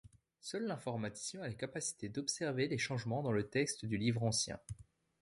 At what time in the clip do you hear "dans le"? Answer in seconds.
3.21-3.47